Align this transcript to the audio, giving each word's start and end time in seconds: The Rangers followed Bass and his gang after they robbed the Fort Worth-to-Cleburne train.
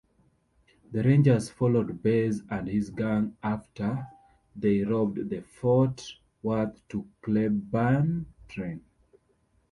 The 0.91 1.03
Rangers 1.03 1.51
followed 1.51 2.01
Bass 2.01 2.41
and 2.49 2.67
his 2.67 2.89
gang 2.89 3.37
after 3.43 4.07
they 4.55 4.81
robbed 4.81 5.29
the 5.29 5.43
Fort 5.43 6.15
Worth-to-Cleburne 6.41 8.25
train. 8.47 8.81